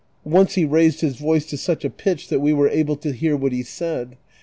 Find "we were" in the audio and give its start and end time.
2.39-2.67